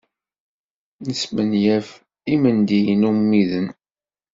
Nesmenyaf 1.05 1.87
imendiyen 2.33 3.03
ummiden. 3.09 3.67